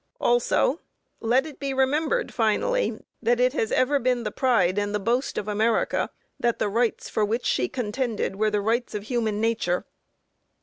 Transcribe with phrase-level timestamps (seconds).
[0.19, 0.79] Also,
[1.19, 5.37] "Let it be remembered, finally, that it has ever been the pride and the boast
[5.37, 9.85] of America that the rights for which she contended were the rights of human nature."